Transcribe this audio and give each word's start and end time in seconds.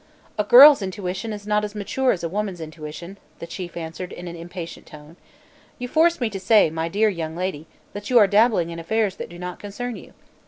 "A 0.39 0.43
girl's 0.43 0.81
intuition 0.81 1.31
is 1.31 1.45
not 1.45 1.63
as 1.63 1.75
mature 1.75 2.11
as 2.11 2.23
a 2.23 2.27
woman's 2.27 2.59
intuition," 2.59 3.19
the 3.37 3.45
Chief 3.45 3.77
answered 3.77 4.11
in 4.11 4.27
an 4.27 4.35
impatient 4.35 4.87
tone. 4.87 5.15
"You 5.77 5.87
force 5.87 6.19
me 6.19 6.27
to 6.31 6.39
say, 6.39 6.71
my 6.71 6.89
dear 6.89 7.07
young 7.09 7.35
lady, 7.35 7.67
that 7.93 8.09
you 8.09 8.17
are 8.17 8.25
dabbling 8.25 8.71
in 8.71 8.79
affairs 8.79 9.17
that 9.17 9.29
do 9.29 9.37
not 9.37 9.59
concern 9.59 9.95
you. 9.95 10.13